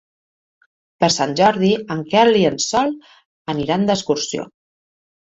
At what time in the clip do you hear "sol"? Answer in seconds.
2.63-2.89